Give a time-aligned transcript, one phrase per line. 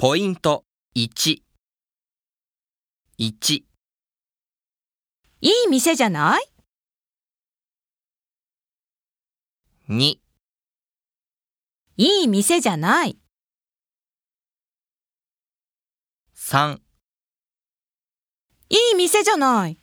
[0.00, 0.64] ポイント
[0.96, 1.42] 1。
[3.18, 3.64] 1、い
[5.42, 6.42] い店じゃない
[9.90, 10.18] ？2、
[11.98, 13.18] いい店じゃない。
[16.34, 16.78] 3
[18.70, 19.79] いい店じゃない。